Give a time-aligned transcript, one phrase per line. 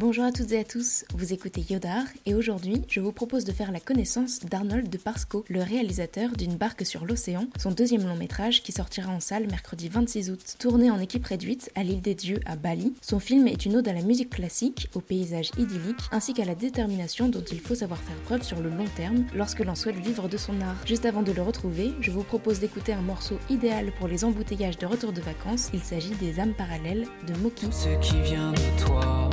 [0.00, 3.52] Bonjour à toutes et à tous, vous écoutez Yodar et aujourd'hui je vous propose de
[3.52, 8.16] faire la connaissance d'Arnold de Parsco, le réalisateur d'une barque sur l'océan, son deuxième long
[8.16, 10.56] métrage qui sortira en salle mercredi 26 août.
[10.58, 13.88] Tourné en équipe réduite à l'île des dieux à Bali, son film est une ode
[13.88, 18.00] à la musique classique, au paysage idyllique ainsi qu'à la détermination dont il faut savoir
[18.00, 20.76] faire preuve sur le long terme lorsque l'on souhaite vivre de son art.
[20.86, 24.78] Juste avant de le retrouver, je vous propose d'écouter un morceau idéal pour les embouteillages
[24.78, 27.66] de retour de vacances, il s'agit des âmes parallèles de Moki.
[27.70, 29.28] Ce qui vient de toi,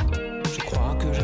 [0.58, 1.17] je crois que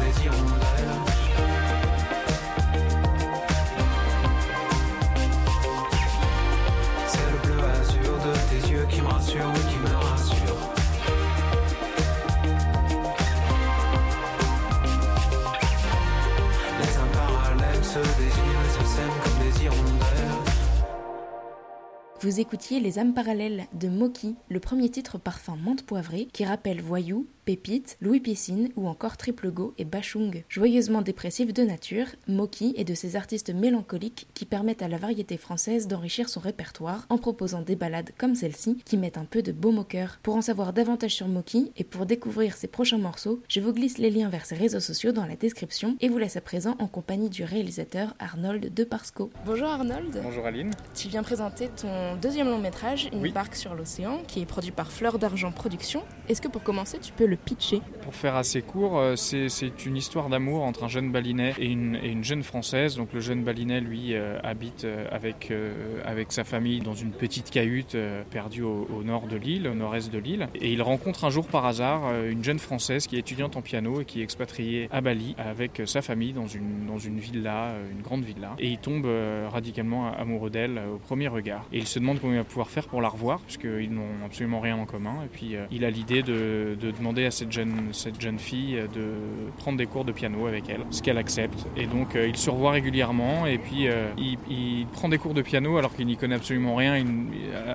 [0.00, 0.67] désirent et se
[22.38, 26.80] Vous écoutiez Les âmes parallèles de Moki, le premier titre parfum menthe poivrée qui rappelle
[26.80, 30.44] Voyou, Pépite, Louis Piscine ou encore Triple Go et Bachung.
[30.50, 35.38] Joyeusement dépressif de nature, Moki est de ces artistes mélancoliques qui permettent à la variété
[35.38, 39.50] française d'enrichir son répertoire en proposant des ballades comme celle-ci qui mettent un peu de
[39.50, 40.18] baume au cœur.
[40.22, 43.96] Pour en savoir davantage sur Moki et pour découvrir ses prochains morceaux, je vous glisse
[43.96, 46.86] les liens vers ses réseaux sociaux dans la description et vous laisse à présent en
[46.86, 49.30] compagnie du réalisateur Arnold de Parsco.
[49.46, 50.20] Bonjour Arnold.
[50.22, 50.70] Bonjour Aline.
[50.94, 53.32] Tu viens présenter ton deuxième long métrage, Une Oui.
[53.32, 56.02] barque sur l'océan, qui est produit par Fleur d'Argent Productions.
[56.28, 57.80] Est-ce que pour commencer, tu peux le pitcher?
[58.02, 61.66] Pour faire assez court, euh, c'est c'est une histoire d'amour entre un jeune balinais et
[61.66, 62.96] une, et une jeune française.
[62.96, 67.12] Donc le jeune balinais, lui, euh, habite euh, avec, euh, avec sa famille dans une
[67.12, 70.48] petite cahute euh, perdue au, au nord de l'île, au nord-est de l'île.
[70.54, 74.02] Et il rencontre un jour par hasard une jeune française qui est étudiante en piano
[74.02, 78.02] et qui est expatriée à Bali avec sa famille dans une, dans une villa, une
[78.02, 78.54] grande villa.
[78.58, 79.06] Et il tombe
[79.50, 81.64] radicalement amoureux d'elle au premier regard.
[81.72, 84.76] Et il se se il va pouvoir faire pour la revoir, puisqu'ils n'ont absolument rien
[84.76, 85.16] en commun.
[85.24, 88.78] Et puis euh, il a l'idée de, de demander à cette jeune, cette jeune fille
[88.94, 89.12] de
[89.58, 91.66] prendre des cours de piano avec elle, ce qu'elle accepte.
[91.76, 93.86] Et donc il se revoit régulièrement et puis
[94.16, 97.04] il, il, prend des cours de piano alors qu'il n'y connaît absolument rien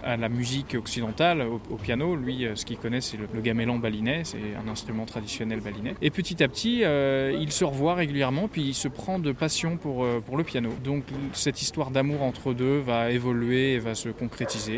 [0.04, 2.16] à, la musique occidentale, au, piano.
[2.16, 5.96] Lui, ce qu'il connaît, c'est le, le gamelan balinais, c'est un instrument traditionnel balinais.
[6.02, 10.06] Et petit à petit, il se revoit régulièrement, puis il se prend de passion pour,
[10.26, 10.70] pour le piano.
[10.84, 11.04] Donc
[11.34, 14.33] cette histoire d'amour entre deux va évoluer et va se concrétiser.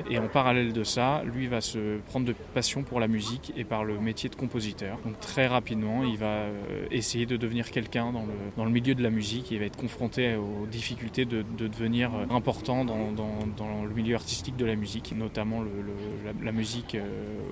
[0.10, 3.64] Et en parallèle de ça, lui va se prendre de passion pour la musique et
[3.64, 4.98] par le métier de compositeur.
[5.06, 8.96] Donc très rapidement, il va euh, essayer de devenir quelqu'un dans le, dans le milieu
[8.96, 9.52] de la musique.
[9.52, 13.94] Il va être confronté aux difficultés de, de devenir euh, important dans, dans, dans, le
[13.94, 15.64] milieu artistique de la musique, notamment
[16.44, 17.04] la, musique euh,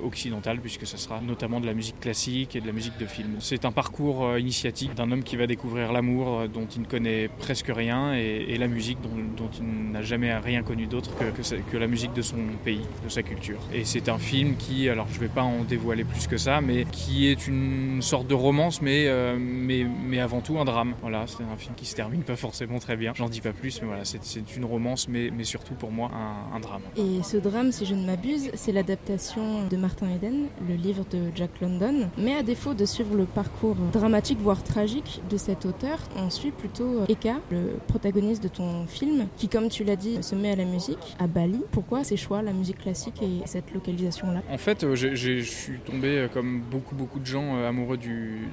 [0.03, 3.35] occidentale, puisque ce sera notamment de la musique classique et de la musique de film.
[3.39, 7.71] C'est un parcours initiatique d'un homme qui va découvrir l'amour dont il ne connaît presque
[7.73, 11.77] rien et, la musique dont, dont il n'a jamais rien connu d'autre que, que, que,
[11.77, 13.59] la musique de son pays, de sa culture.
[13.71, 16.59] Et c'est un film qui, alors je ne vais pas en dévoiler plus que ça,
[16.59, 20.95] mais qui est une sorte de romance, mais, euh, mais, mais avant tout un drame.
[21.01, 23.13] Voilà, c'est un film qui se termine pas forcément très bien.
[23.15, 26.55] J'en dis pas plus, mais voilà, c'est une romance, mais, mais surtout pour moi un,
[26.55, 26.81] un, drame.
[26.97, 31.29] Et ce drame, si je ne m'abuse, c'est l'adaptation de Martin Eden, le livre de
[31.35, 32.09] Jack London.
[32.17, 36.51] Mais à défaut de suivre le parcours dramatique, voire tragique de cet auteur, on suit
[36.51, 40.55] plutôt Eka, le protagoniste de ton film, qui, comme tu l'as dit, se met à
[40.55, 41.61] la musique à Bali.
[41.83, 44.41] Pourquoi ces choix, la musique classique et cette localisation-là?
[44.49, 48.47] En fait, euh, je suis tombé, euh, comme beaucoup, beaucoup de gens, euh, amoureux du,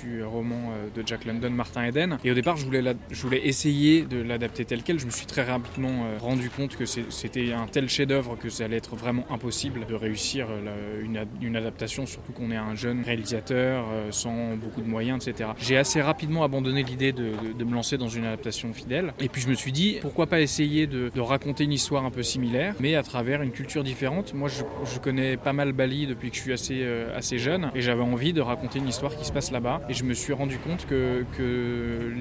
[0.00, 2.16] du roman de Jack London, Martin Eden.
[2.24, 4.98] Et au départ, je voulais, la, je voulais essayer de l'adapter tel quel.
[4.98, 8.78] Je me suis très rapidement rendu compte que c'était un tel chef-d'œuvre que ça allait
[8.78, 10.48] être vraiment impossible de réussir
[11.02, 15.50] une, adaptation, surtout qu'on est un jeune réalisateur sans beaucoup de moyens, etc.
[15.58, 19.12] J'ai assez rapidement abandonné l'idée de, de, me lancer dans une adaptation fidèle.
[19.20, 22.22] Et puis je me suis dit, pourquoi pas essayer de, raconter une histoire un peu
[22.22, 24.34] similaire, mais à travers une culture différente.
[24.34, 27.80] Moi, je, connais pas mal Bali depuis que je suis assez, euh, assez jeune, et
[27.80, 29.80] j'avais envie de raconter une histoire qui se passe là-bas.
[29.88, 31.24] Et je me suis rendu compte que,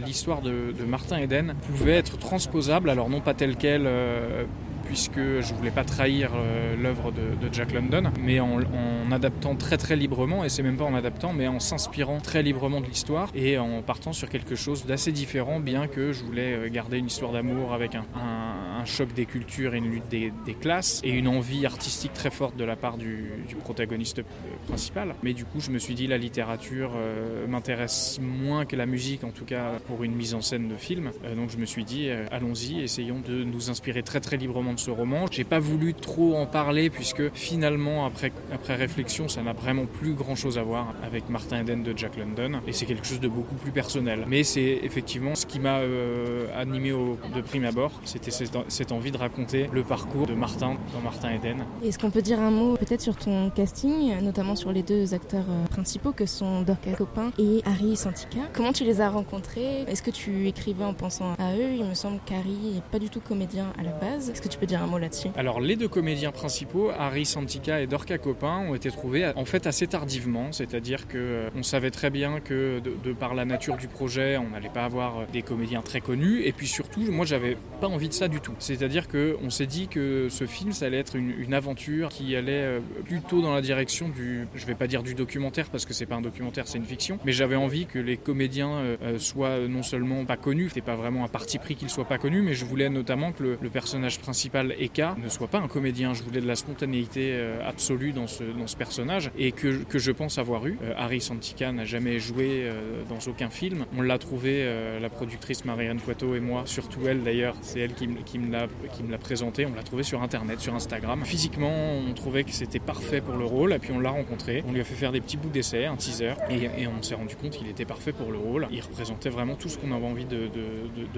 [0.05, 3.85] l'histoire de, de, Martin Eden pouvait être transposable, alors non pas telle qu'elle.
[3.85, 4.45] Euh,
[4.89, 7.21] puisque je voulais pas trahir euh, l'œuvre de,
[7.51, 11.31] Jack London, mais en, en, adaptant très très librement, et c'est même pas en adaptant,
[11.31, 15.59] mais en s'inspirant très librement de l'histoire et en partant sur quelque chose d'assez différent,
[15.59, 19.75] bien que je voulais euh, garder une histoire d'amour avec un, un, choc des cultures
[19.75, 22.97] et une lutte des, des, classes, et une envie artistique très forte de la part
[22.97, 24.23] du, du protagoniste
[24.67, 25.13] principal.
[25.21, 29.23] Mais du coup, je me suis dit la littérature euh, m'intéresse moins que la musique,
[29.23, 31.11] en tout cas pour une mise en scène de film.
[31.23, 34.73] Euh, donc je me suis dit, euh, allons-y, essayons de nous inspirer très très librement
[34.73, 35.25] de ce roman.
[35.31, 40.13] J'ai pas voulu trop en parler puisque finalement après, après réflexion ça n'a vraiment plus
[40.13, 43.27] grand chose à voir avec Martin Eden de Jack London et c'est quelque chose de
[43.27, 44.25] beaucoup plus personnel.
[44.27, 49.11] Mais c'est effectivement ce qui m'a euh, animé au, de prime abord, c'était cette, envie
[49.11, 51.65] de raconter le parcours de Martin dans Martin Eden.
[51.83, 55.45] Est-ce qu'on peut dire un mot peut-être sur ton casting, notamment sur les deux acteurs
[55.49, 59.81] euh, principaux que sont Dorcas Copin et Harry Santika Comment tu les as rencontrés?
[59.87, 61.73] Est-ce que tu écrivais en pensant à eux?
[61.77, 64.29] Il me semble qu'Harry n'est pas du tout comédien à la base.
[64.29, 65.29] Est-ce que tu peux dire un mot là-dessus.
[65.35, 69.67] Alors les deux comédiens principaux, Harry Santika et Dorca Copin, ont été trouvés en fait
[69.67, 73.87] assez tardivement, c'est-à-dire que euh, on savait très bien que de, par la nature du
[73.87, 77.87] projet, on n'allait pas avoir des comédiens très connus, et puis surtout, moi j'avais pas
[77.87, 78.53] envie de ça du tout.
[78.59, 82.51] C'est-à-dire que on s'est dit que ce film, ça allait être une, aventure qui allait
[82.51, 86.05] euh, plutôt dans la direction du, je vais pas dire du documentaire parce que c'est
[86.05, 89.81] pas un documentaire, c'est une fiction, mais j'avais envie que les comédiens euh, soient non
[89.81, 92.65] seulement pas connus, c'était pas vraiment un parti pris qu'ils soient pas connus, mais je
[92.65, 94.48] voulais notamment que le personnage principal
[94.79, 96.13] Eka ne soit pas un comédien.
[96.13, 98.43] Je voulais de la spontanéité euh, absolue dans ce,
[98.77, 100.77] personnage et que, je pense avoir eu.
[100.83, 103.85] Euh, Harry Santika n'a jamais joué euh, dans aucun film.
[103.97, 104.67] On l'a trouvé,
[105.01, 109.65] la productrice Marianne Poitot et moi, surtout elle d'ailleurs, c'est elle qui, me l'a présenté.
[109.65, 111.23] On l'a trouvé sur internet, sur Instagram.
[111.25, 114.63] Physiquement, on trouvait que c'était parfait pour le rôle et puis on l'a rencontré.
[114.67, 117.35] On lui a fait faire des petits bouts d'essai, un teaser, et, on s'est rendu
[117.35, 118.67] compte qu'il était parfait pour le rôle.
[118.71, 120.49] Il représentait vraiment tout ce qu'on avait envie de,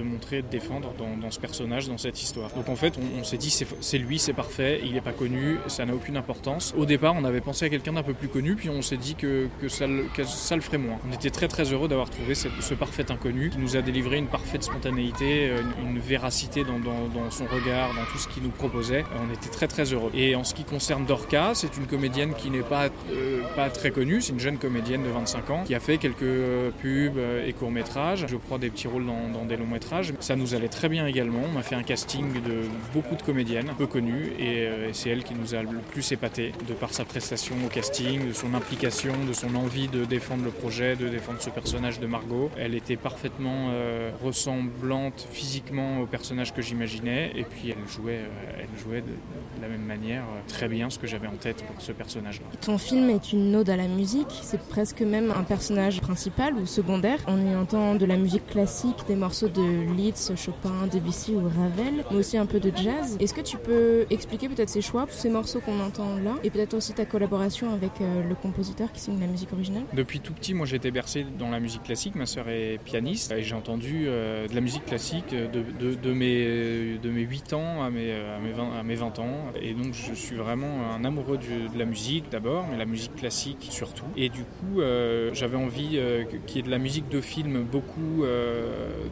[0.04, 2.50] montrer, de défendre dans, ce personnage, dans cette histoire.
[2.52, 5.86] Donc en fait, on s'est dit c'est lui, c'est parfait, il n'est pas connu, ça
[5.86, 6.74] n'a aucune importance.
[6.78, 9.16] Au départ, on avait pensé à quelqu'un d'un peu plus connu, puis on s'est dit
[9.16, 9.86] que, que, ça,
[10.16, 10.98] que, ça, le ferait moins.
[11.10, 14.28] On était très très heureux d'avoir trouvé ce parfait inconnu qui nous a délivré une
[14.28, 15.48] parfaite spontanéité,
[15.82, 19.04] une, une véracité dans, dans, dans, son regard, dans tout ce qu'il nous proposait.
[19.28, 20.12] On était très très heureux.
[20.14, 23.92] Et en ce qui concerne Dorca, c'est une comédienne qui n'est pas, euh, pas très
[23.92, 28.26] connue, c'est une jeune comédienne de 25 ans qui a fait quelques pubs et courts-métrages,
[28.28, 30.14] je crois des petits rôles dans, dans des longs-métrages.
[30.20, 31.42] Ça nous allait très bien également.
[31.54, 32.62] On a fait un casting de
[32.94, 36.12] beaucoup de comédiennes peu connue et, euh, et c'est elle qui nous a le plus
[36.12, 40.44] épaté de par sa prestation au casting, de son implication, de son envie de défendre
[40.44, 42.50] le projet, de défendre ce personnage de Margot.
[42.58, 48.60] Elle était parfaitement euh, ressemblante physiquement au personnage que j'imaginais et puis elle jouait, euh,
[48.60, 51.82] elle jouait de, de la même manière très bien ce que j'avais en tête pour
[51.82, 52.46] ce personnage-là.
[52.62, 56.66] Ton film est une ode à la musique, c'est presque même un personnage principal ou
[56.66, 57.20] secondaire.
[57.28, 62.06] On y entend de la musique classique, des morceaux de Liszt, Chopin, Debussy ou Ravel,
[62.12, 63.01] mais aussi un peu de jazz.
[63.20, 66.74] Est-ce que tu peux expliquer peut-être ces choix, ces morceaux qu'on entend là, et peut-être
[66.74, 69.84] aussi ta collaboration avec euh, le compositeur qui signe la musique originale?
[69.94, 73.32] Depuis tout petit, moi j'ai été bercé dans la musique classique, ma sœur est pianiste,
[73.32, 77.90] et j'ai entendu euh, de la musique classique de, mes, de mes 8 ans à
[77.90, 81.38] mes, à, mes 20, à mes 20 ans, et donc je suis vraiment un amoureux
[81.38, 84.06] de la musique d'abord, mais la musique classique surtout.
[84.16, 86.00] Et du coup, euh, j'avais envie
[86.46, 88.24] qu'il y ait de la musique de film beaucoup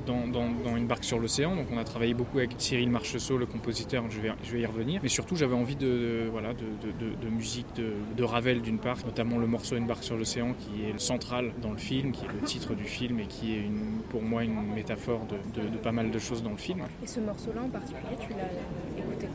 [0.06, 3.38] dans, dans, dans, une barque sur l'océan, donc on a travaillé beaucoup avec Cyril Marcheseau,
[3.38, 3.79] le compositeur,
[4.10, 8.78] je vais, y revenir, mais surtout j'avais envie de, voilà, de, musique de, Ravel d'une
[8.78, 12.26] part, notamment le morceau Une barque sur l'océan qui est central dans le film, qui
[12.26, 13.64] est le titre du film et qui est
[14.10, 16.82] pour moi une métaphore de, pas mal de choses dans le film.
[17.04, 19.28] Et ce morceau-là en particulier, tu l'as écouté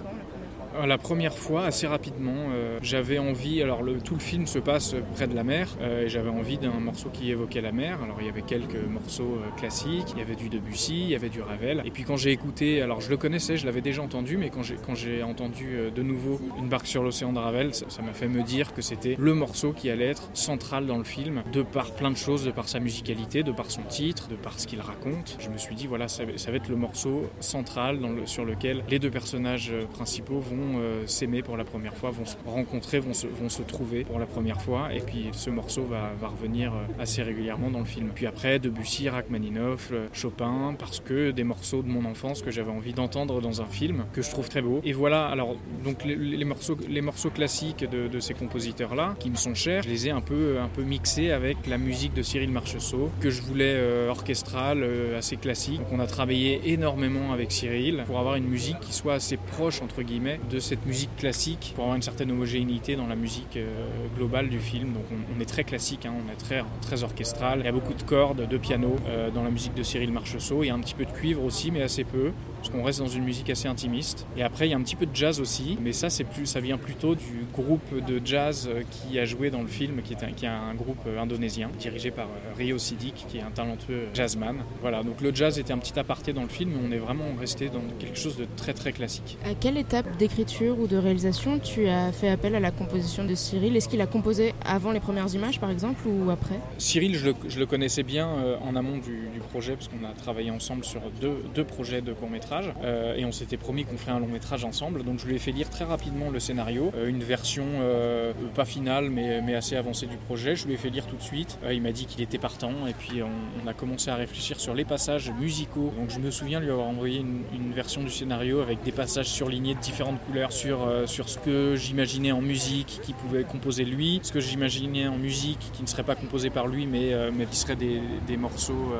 [0.87, 3.62] la première fois la première fois, assez rapidement, euh, j'avais envie.
[3.62, 6.59] Alors, le, tout le film se passe près de la mer, euh, et j'avais envie
[6.59, 8.02] d'un morceau qui évoquait la mer.
[8.02, 11.14] Alors, il y avait quelques morceaux euh, classiques, il y avait du Debussy, il y
[11.14, 11.83] avait du Ravel.
[11.85, 14.64] Et puis, quand j'ai écouté, alors je le connaissais, je l'avais déjà entendu, mais quand
[14.64, 18.12] j'ai quand j'ai entendu euh, de nouveau Une barque sur l'océan de Ravel, ça m'a
[18.12, 21.62] fait me dire que c'était le morceau qui allait être central dans le film, de
[21.62, 24.66] par plein de choses, de par sa musicalité, de par son titre, de par ce
[24.66, 25.37] qu'il raconte.
[25.38, 28.45] Je me suis dit, voilà, ça, ça va être le morceau central dans le, sur
[28.45, 33.00] lequel les deux personnages principaux vont euh, s'aimer pour la première fois, vont se rencontrer,
[33.00, 34.92] vont se, trouver pour la première fois.
[34.92, 38.11] Et puis ce morceau va, revenir assez régulièrement dans le film.
[38.14, 42.92] Puis après, Debussy, Rachmaninoff, Chopin, parce que des morceaux de mon enfance que j'avais envie
[42.92, 44.80] d'entendre dans un film, que je trouve très beau.
[44.85, 49.54] Et voilà, alors, donc les, morceaux, les morceaux classiques de, ces compositeurs-là, qui me sont
[49.54, 53.11] chers, je les ai un peu, un peu mixés avec la musique de Cyril Marcheseau,
[53.21, 55.78] que je voulais euh, orchestrale, euh, assez classique.
[55.78, 59.83] Donc on a travaillé énormément avec Cyril pour avoir une musique qui soit assez proche,
[59.83, 63.87] entre guillemets, de cette musique classique pour avoir une certaine homogénéité dans la musique euh,
[64.17, 64.93] globale du film.
[64.93, 67.61] Donc on, est très classique, hein, on est très, très orchestral.
[67.61, 70.63] Il y a beaucoup de cordes, de piano euh, dans la musique de Cyril Marcheseau.
[70.63, 72.33] Il y a un petit peu de cuivre aussi, mais assez peu,
[72.64, 74.26] parce qu'on reste dans une musique assez intimiste.
[74.38, 76.47] Et après, il y a un petit peu de jazz aussi, mais ça, c'est plus,
[76.47, 80.25] ça vient plutôt du groupe de jazz qui a joué dans le film, qui est
[80.25, 84.56] un, qui est un groupe indonésien dirigé par Rio Sidik, qui est un talentueux jazzman.
[84.80, 87.26] Voilà, donc le jazz était un petit aparté dans le film, mais on est vraiment
[87.38, 89.37] resté dans quelque chose de très très classique.
[89.44, 93.35] À quelle étape d'écriture ou de réalisation tu as fait appel à la composition de
[93.35, 93.76] Cyril?
[93.76, 96.59] Est-ce qu'il a composé avant les premières images par exemple ou après?
[96.78, 100.04] Cyril, je le, je le connaissais bien euh, en amont du, du projet parce qu'on
[100.06, 103.85] a travaillé ensemble sur deux, deux projets de court métrage euh, et on s'était promis
[103.85, 105.03] qu'on ferait un long métrage ensemble.
[105.05, 108.65] Donc je lui ai fait lire très rapidement le scénario, euh, une version euh, pas
[108.65, 110.57] finale mais, assez avancée du projet.
[110.57, 111.59] Je lui ai fait lire tout de suite.
[111.71, 114.85] Il m'a dit qu'il était partant et puis on, a commencé à réfléchir sur les
[114.85, 115.93] passages musicaux.
[115.99, 119.75] Donc je me souviens lui avoir envoyé une, version du scénario avec des passages surlignés
[119.75, 124.39] de différentes couleurs sur, ce que j'imaginais en musique qui pouvait composer lui, ce que
[124.39, 128.37] j'imaginais en musique qui ne serait pas composé par lui mais, mais qui serait des,
[128.37, 128.93] morceaux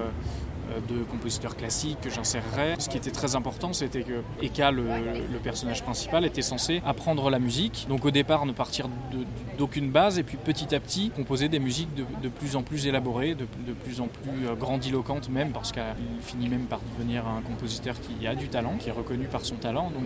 [0.89, 2.75] de compositeurs classiques que j'insérerais.
[2.79, 7.31] Ce qui était très important, c'était que Eka, le, le, personnage principal, était censé apprendre
[7.31, 7.87] la musique.
[7.89, 8.89] Donc au départ, ne partir
[9.59, 12.87] d'aucune base et puis petit à petit composer des musiques de, de plus en plus
[12.87, 15.83] élaborées, de, de plus en plus euh, grandiloquentes même, parce qu'il
[16.23, 19.57] finit même par devenir un compositeur qui a du talent, qui est reconnu par son
[19.57, 19.91] talent.
[19.91, 20.05] Donc,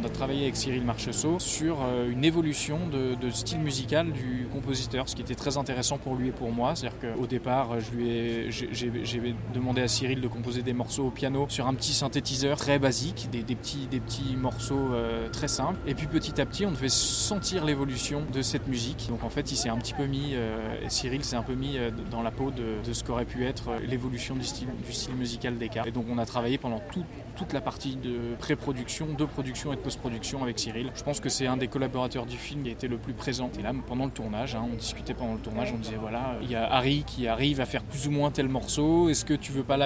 [0.00, 4.48] on a travaillé avec Cyril Marcheseau sur euh, une évolution de, de style musical du
[4.52, 6.74] compositeur, ce qui était très intéressant pour lui et pour moi.
[6.74, 11.10] C'est-à-dire qu'au départ, je lui ai, j'ai demandé à Cyril de composer des morceaux au
[11.10, 15.78] piano sur un petit synthétiseur très basique, des, petits, des petits morceaux euh, très simples.
[15.88, 19.06] Et puis petit à petit, on devait sentir l'évolution de cette musique.
[19.08, 21.78] Donc en fait, il s'est un petit peu mis, euh, Cyril s'est un peu mis
[21.78, 25.54] euh, dans la peau de, ce qu'aurait pu être l'évolution du style, du style musical.
[25.84, 27.04] Et donc on a travaillé pendant tout,
[27.36, 30.92] toute la partie de pré-production, de production et de post-production avec Cyril.
[30.94, 33.50] Je pense que c'est un des collaborateurs du film qui a été le plus présent.
[33.58, 36.50] Et là, pendant le tournage, hein, on discutait pendant le tournage, on disait voilà, il
[36.50, 39.08] y a Harry qui arrive à faire plus ou moins tel morceau.
[39.08, 39.76] Est-ce que tu veux pas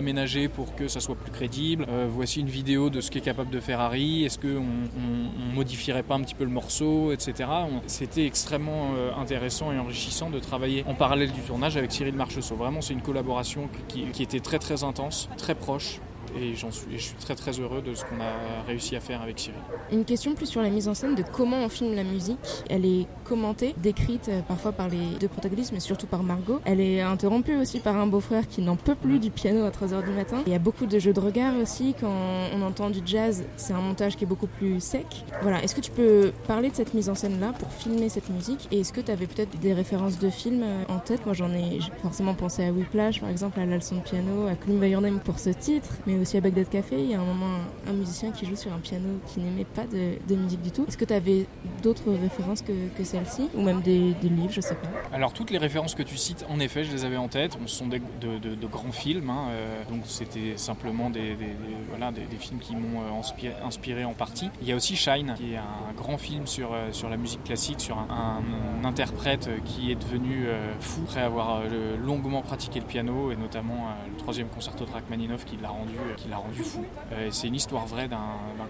[0.55, 3.61] pour que ça soit plus crédible euh, Voici une vidéo de ce qu'est capable de
[3.73, 4.25] Harry.
[4.25, 7.49] Est-ce qu'on on, on modifierait pas un petit peu le morceau, etc.
[7.87, 12.57] C'était extrêmement euh, intéressant et enrichissant de travailler en parallèle du tournage avec Cyril Marcheseau.
[12.57, 16.01] Vraiment, c'est une collaboration qui, qui était très très intense, très proche
[16.41, 19.59] et je suis très très heureux de ce qu'on a réussi à faire avec Cyril.
[19.91, 22.39] Une question plus sur la mise en scène de comment on filme la musique.
[22.69, 26.61] Elle est commentée, décrite euh, parfois par les deux protagonistes, mais surtout par Margot.
[26.65, 30.05] Elle est interrompue aussi par un beau-frère qui n'en peut plus du piano à 3h
[30.05, 30.43] du matin.
[30.47, 31.95] Il y a beaucoup de jeux de regard aussi.
[32.01, 32.13] Quand
[32.55, 35.25] on entend du jazz, c'est un montage qui est beaucoup plus sec.
[35.43, 35.63] Voilà.
[35.63, 38.69] Est-ce que tu peux parler de cette mise en scène-là pour filmer cette musique?
[38.71, 41.25] Et est-ce que tu avais peut-être des références de films euh, en tête?
[41.27, 45.01] Moi, j'en ai forcément pensé à Whiplash, par exemple, à la leçon de piano, à
[45.01, 45.89] Name pour ce titre,
[46.23, 48.79] aussi à Bagdad Café, il y a un moment un musicien qui joue sur un
[48.79, 50.85] piano qui n'aimait pas de, musique du tout.
[50.89, 51.47] Est-ce que tu avais
[51.83, 53.49] d'autres références que, celle-ci?
[53.55, 56.61] Ou même des, livres, je sais pas Alors toutes les références que tu cites, en
[56.61, 57.59] effet, je les avais en tête.
[57.67, 58.01] Ce sont de,
[58.67, 61.37] grands films, hein, euh, donc c'était simplement des,
[61.91, 64.51] voilà, des, films qui m'ont inspiré, inspiré, en partie.
[64.63, 67.81] Il y a aussi Shine, qui est un grand film sur, sur la musique classique,
[67.81, 68.43] sur un,
[68.85, 70.47] interprète qui est devenu
[70.81, 71.63] fou après avoir
[72.05, 76.29] longuement pratiqué le piano et notamment le troisième concerto de Rachmaninoff qui l'a rendu, qui
[76.29, 76.85] l'a rendu fou.
[77.31, 78.19] c'est une histoire vraie d'un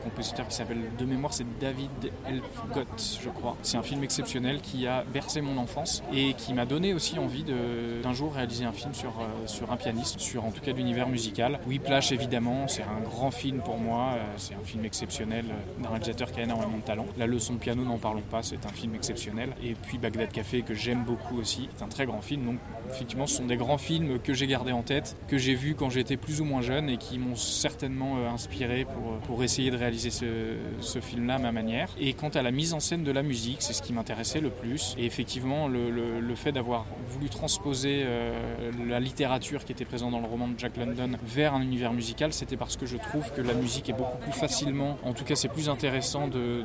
[0.03, 1.91] compositeur qui s'appelle de mémoire c'est David
[2.27, 3.57] Elfgott je crois.
[3.63, 7.45] C'est un film exceptionnel qui a bercé mon enfance et qui m'a donné aussi envie
[7.45, 11.09] d'un jour réaliser un film sur, euh, sur un pianiste, sur en tout cas l'univers
[11.09, 11.61] musical.
[11.67, 15.91] Whiplash évidemment, c'est un grand film pour moi, euh, c'est un film exceptionnel euh, d'un
[15.91, 17.07] réalisateur qui a énormément de talent.
[17.19, 19.51] La leçon de piano, n'en parlons pas, c'est un film exceptionnel.
[19.63, 22.45] Et puis Bagdad Café que j'aime beaucoup aussi, c'est un très grand film.
[22.45, 22.59] Donc
[22.91, 25.91] effectivement, ce sont des grands films que j'ai gardés en tête, que j'ai vus quand
[25.91, 30.11] j'étais plus ou moins jeune et qui m'ont certainement inspiré pour, pour essayer de réaliser
[30.11, 31.89] ce, film-là à ma manière.
[31.99, 34.51] Et quant à la mise en scène de la musique, c'est ce qui m'intéressait le
[34.51, 34.95] plus.
[34.99, 40.21] Et effectivement, le, le, fait d'avoir voulu transposer euh, la littérature qui était présente dans
[40.21, 43.41] le roman de Jack London vers un univers musical, c'était parce que je trouve que
[43.41, 46.65] la musique est beaucoup plus facilement, en tout cas c'est plus intéressant de,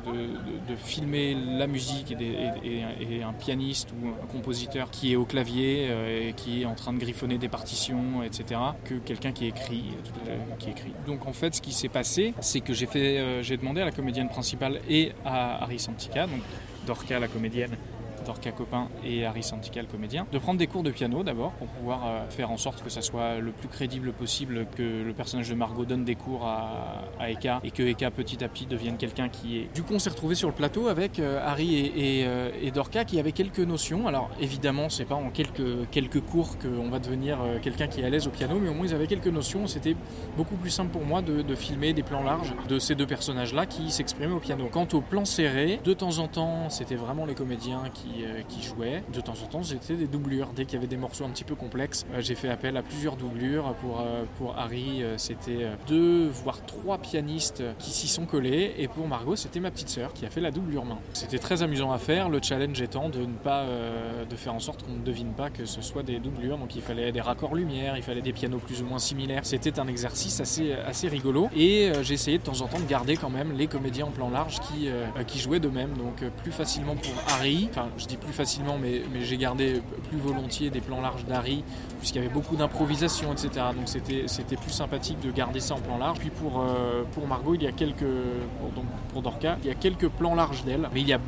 [0.68, 6.28] de, filmer la musique et, un pianiste ou un compositeur qui est au clavier euh,
[6.28, 9.84] et qui est en train de griffonner des partitions, etc., que quelqu'un qui écrit,
[10.28, 10.36] euh,
[11.06, 13.92] Donc en fait, ce qui s'est passé, c'est que j'ai fait, j'ai demandé à la
[13.92, 16.40] comédienne principale et à Harry Santika, donc
[16.86, 17.76] Dorca, la comédienne,
[18.28, 22.06] Dorca Copin et Harry Santical, comédien, de prendre des cours de piano d'abord pour pouvoir
[22.06, 25.54] euh, faire en sorte que ça soit le plus crédible possible, que le personnage de
[25.54, 29.56] Margot donne des cours à, Eka et que Eka petit à petit devienne quelqu'un qui
[29.56, 29.74] est.
[29.74, 33.18] Du coup, on s'est retrouvé sur le plateau avec euh, Harry euh, et, Dorca qui
[33.18, 34.06] avaient quelques notions.
[34.06, 38.26] Alors évidemment, c'est pas en quelques, cours qu'on va devenir quelqu'un qui est à l'aise
[38.26, 39.66] au piano, mais au moins ils avaient quelques notions.
[39.66, 39.96] C'était
[40.36, 43.64] beaucoup plus simple pour moi de, de filmer des plans larges de ces deux personnages-là
[43.64, 44.68] qui s'exprimaient au piano.
[44.70, 48.62] Quant au plan serré, de temps en temps, c'était vraiment les comédiens qui euh, qui,
[48.62, 49.02] jouaient.
[49.12, 50.48] De temps en temps, j'étais des doublures.
[50.54, 52.82] Dès qu'il y avait des morceaux un petit peu complexes, euh, j'ai fait appel à
[52.82, 53.74] plusieurs doublures.
[53.80, 58.74] Pour, euh, pour Harry, c'était deux, voire trois pianistes qui s'y sont collés.
[58.78, 60.98] Et pour Margot, c'était ma petite sœur qui a fait la doublure main.
[61.12, 62.28] C'était très amusant à faire.
[62.28, 63.66] Le challenge étant de ne pas,
[64.28, 66.58] de faire en sorte qu'on ne devine pas que ce soit des doublures.
[66.58, 69.44] Donc il fallait des raccords lumière, il fallait des pianos plus ou moins similaires.
[69.44, 71.48] C'était un exercice assez, assez rigolo.
[71.56, 74.30] Et j'ai essayé de temps en temps de garder quand même les comédiens en plan
[74.30, 74.88] large qui,
[75.26, 75.94] qui jouaient de même.
[75.96, 80.70] Donc plus facilement pour Harry, enfin je dis plus facilement, mais, j'ai gardé plus volontiers
[80.70, 81.64] des plans larges d'Harry,
[81.98, 83.50] puisqu'il y avait beaucoup d'improvisation, etc.
[83.74, 86.18] Donc c'était plus sympathique de garder ça en plan large.
[86.18, 87.98] Puis pour, euh, pour Margot, il y a quelques,
[88.60, 91.20] pour, donc pour Dorca, il y a quelques plans larges d'elle, mais il y a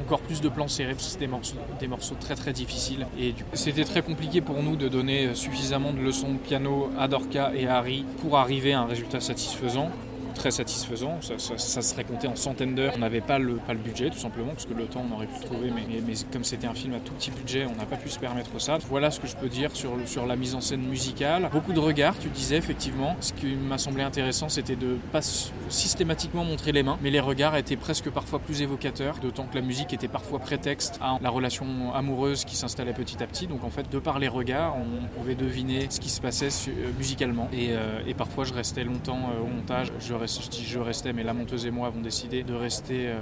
[0.00, 3.06] encore plus de plans serrés parce que c'est des morceaux, des morceaux très très difficiles
[3.18, 7.52] et c'était très compliqué pour nous de donner suffisamment de leçons de piano à Dorca
[7.54, 9.90] et à Harry pour arriver à un résultat satisfaisant
[10.38, 11.18] très satisfaisant.
[11.20, 12.94] Ça, serait compté en centaines d'heures.
[12.96, 15.26] On n'avait pas le, pas le budget, tout simplement, parce que le temps, on aurait
[15.26, 17.96] pu trouver, mais, mais, comme c'était un film à tout petit budget, on n'a pas
[17.96, 18.78] pu se permettre ça.
[18.88, 21.50] Voilà ce que je peux dire sur, sur la mise en scène musicale.
[21.52, 23.16] Beaucoup de regards, tu disais, effectivement.
[23.20, 25.20] Ce qui m'a semblé intéressant, c'était de pas
[25.68, 29.62] systématiquement montrer les mains, mais les regards étaient presque parfois plus évocateurs, d'autant que la
[29.62, 33.46] musique était parfois prétexte à la relation amoureuse qui s'installait petit à petit.
[33.46, 36.92] Donc en fait, de par les regards, on pouvait deviner ce qui se passait euh,
[36.96, 37.48] musicalement.
[37.52, 39.92] Et, euh, et parfois, je restais longtemps euh, au montage.
[40.00, 43.18] Je je dis je restais, mais la monteuse et moi avons décidé de rester euh,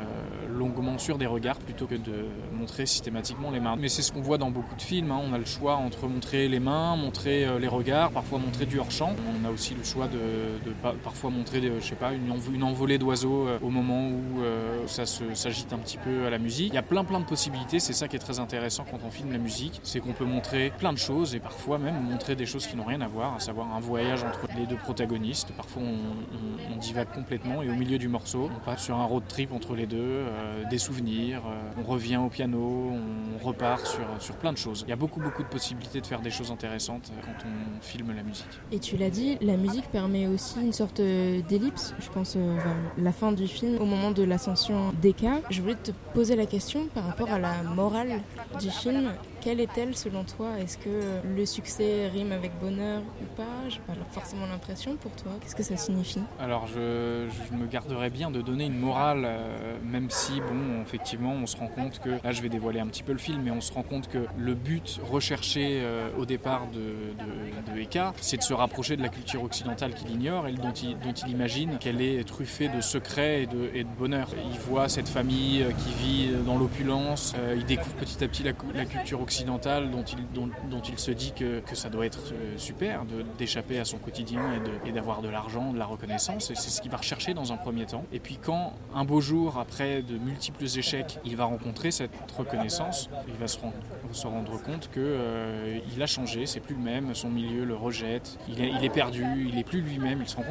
[0.57, 3.77] longuement sur des regards plutôt que de montrer systématiquement les mains.
[3.77, 5.21] Mais c'est ce qu'on voit dans beaucoup de films, hein.
[5.23, 8.79] on a le choix entre montrer les mains, montrer euh, les regards, parfois montrer du
[8.79, 9.15] hors-champ.
[9.41, 10.73] On a aussi le choix de,
[11.05, 14.41] parfois montrer, je sais pas, une, envolée d'oiseaux euh, au moment où
[14.87, 16.69] ça s'agite un petit peu à la musique.
[16.73, 19.11] Il y a plein plein de possibilités, c'est ça qui est très intéressant quand on
[19.11, 22.47] filme la musique, c'est qu'on peut montrer plein de choses et parfois même montrer des
[22.47, 25.53] choses qui n'ont rien à voir, à savoir un voyage entre les deux protagonistes.
[25.57, 29.23] Parfois on, on, divague complètement et au milieu du morceau, on passe sur un road
[29.29, 32.93] trip entre les deux, euh, des souvenirs, euh, on revient au piano,
[33.39, 34.85] on repart sur, sur plein de choses.
[34.87, 37.81] Il y a beaucoup beaucoup de possibilités de faire des choses intéressantes euh, quand on
[37.81, 38.47] filme la musique.
[38.73, 43.13] Et tu l'as dit, la musique permet aussi une sorte d'ellipse, je pense vers la
[43.13, 45.41] fin du film, au moment de l'ascension d'Eka.
[45.51, 48.21] Je voulais te poser la question par rapport à la morale
[48.61, 49.13] du film.
[49.41, 50.59] Quelle est-elle selon toi?
[50.59, 53.69] Est-ce que le succès rime avec bonheur ou pas?
[53.69, 55.33] J'ai pas forcément l'impression pour toi.
[55.41, 56.23] Qu'est-ce que ça signifie?
[56.41, 60.83] Alors je je, je me garderais bien de donner une morale, euh, même si, bon,
[60.83, 63.43] effectivement, on se rend compte que, là je vais dévoiler un petit peu le film,
[63.43, 68.15] mais on se rend compte que le but recherché euh, au départ de, de, Eka,
[68.21, 71.31] c'est de se rapprocher de la culture occidentale qu'il ignore et dont il, dont il
[71.31, 74.29] imagine qu'elle est truffée de secrets et de, et de bonheur.
[74.51, 78.43] Il voit cette famille euh, qui vit dans l'opulence, euh, il découvre petit à petit
[78.43, 78.53] la,
[78.85, 82.55] culture occidentale dont il, dont, dont il se dit que, que ça doit être euh,
[82.57, 83.05] super
[83.39, 84.41] d'échapper à son quotidien
[84.85, 86.51] et d'avoir de, l'argent, de la reconnaissance.
[86.51, 88.05] Et c'est ce qu'il va rechercher dans un premier temps.
[88.13, 93.09] Et puis quand, un beau jour, après de multiples échecs, il va rencontrer cette reconnaissance,
[93.29, 93.75] il va se rendre,
[94.13, 98.39] se rendre compte que euh, a changé, c'est plus le même, son milieu le rejette,
[98.49, 100.43] il est, perdu, il est plus lui-même, il se rend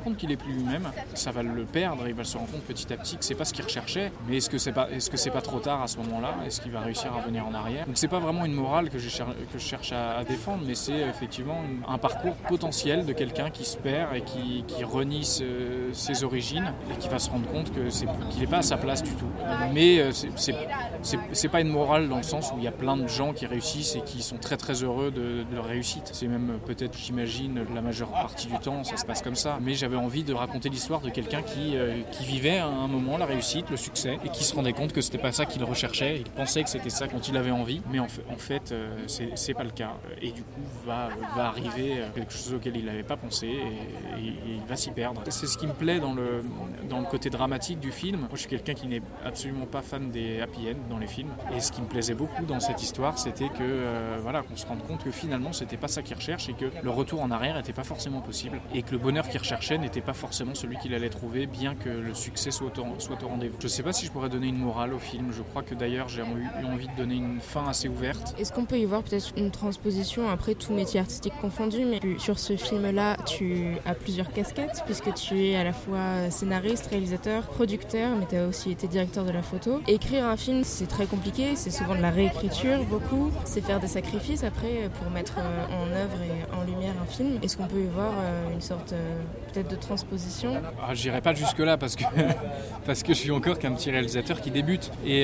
[0.00, 2.92] compte, qu'il est plus lui-même, ça va le perdre, il va se rendre compte petit
[2.92, 5.16] à petit que c'est pas ce qu'il recherchait, mais est-ce que c'est pas, est-ce que
[5.16, 6.34] c'est pas trop tard à ce moment-là?
[6.46, 7.86] Est-ce qu'il va réussir à revenir en arrière?
[7.86, 11.00] Donc c'est pas vraiment une morale que je, que je cherche à, défendre, mais c'est
[11.00, 16.72] effectivement un parcours potentiel de quelqu'un qui se perd et qui, qui renie ses origines
[16.92, 19.10] et qui va se rendre compte que c'est, qu'il n'est pas à sa place du
[19.12, 19.26] tout.
[19.72, 23.06] Mais euh, c'est, pas une morale dans le sens où il y a plein de
[23.06, 26.10] gens qui réussissent et qui sont très très heureux de, leur réussite.
[26.12, 29.58] C'est même euh, peut-être, j'imagine, la majeure partie du temps, ça se passe comme ça.
[29.60, 33.26] Mais j'avais envie de raconter l'histoire de quelqu'un qui, euh, vivait à un moment la
[33.26, 36.18] réussite, le succès, et qui se rendait compte que c'était pas ça qu'il recherchait.
[36.18, 38.74] Il pensait que c'était ça dont il avait envie, mais en fait, en fait
[39.06, 39.94] c'est, pas le cas.
[40.20, 44.76] Et du coup, va, arriver quelque chose auquel il n'avait pas pensé et il va
[44.76, 45.22] s'y perdre.
[45.28, 46.44] C'est ce qui me plaît dans le,
[46.88, 48.20] dans le côté dramatique du film.
[48.20, 48.86] Moi, je suis quelqu'un qui
[49.24, 51.30] absolument pas fan des happy end dans les films.
[51.56, 54.66] Et ce qui me plaisait beaucoup dans cette histoire, c'était que euh, voilà, qu'on se
[54.66, 57.56] rende compte que finalement, c'était pas ça qu'il recherche et que le retour en arrière
[57.56, 60.94] n'était pas forcément possible et que le bonheur qu'il recherchait n'était pas forcément celui qu'il
[60.94, 62.82] allait trouver, bien que le succès soit au,
[63.26, 63.56] rendez-vous.
[63.60, 65.32] Je sais pas si je pourrais donner une morale au film.
[65.32, 68.34] Je crois que d'ailleurs, j'ai eu, envie de donner une fin assez ouverte.
[68.38, 71.84] Est-ce qu'on peut y voir peut-être une transposition après tout métier artistique confondu?
[71.84, 76.86] Mais sur ce film-là, tu as plusieurs casquettes puisque tu es à la fois scénariste,
[76.86, 79.80] réalisateur, producteur, mais tu as aussi été directeur de la photo.
[79.86, 83.30] Écrire un film, c'est très compliqué, c'est souvent de la réécriture, beaucoup.
[83.44, 87.38] C'est faire des sacrifices après pour mettre euh, en œuvre et en lumière un film.
[87.42, 89.20] Est-ce qu'on peut y voir euh, une sorte euh,
[89.52, 90.54] peut-être de transposition?
[90.82, 92.04] Ah, J'irai pas jusque là parce que
[92.86, 95.22] parce que je suis encore qu'un petit réalisateur qui débute et,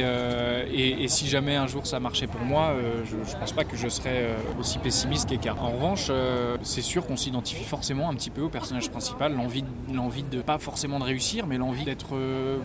[0.73, 3.89] et, si jamais un jour ça marchait pour moi, je, je pense pas que je
[3.89, 4.29] serais
[4.61, 5.55] aussi pessimiste qu'Eka.
[5.61, 6.11] En revanche,
[6.63, 9.63] c'est sûr qu'on s'identifie forcément un petit peu au personnage principal, l'envie
[10.23, 12.59] de- de pas forcément de réussir, mais l'envie d'être euh,